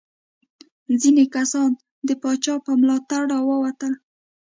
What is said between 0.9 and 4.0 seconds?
ځینې کسان د پاچا په ملاتړ راووتل.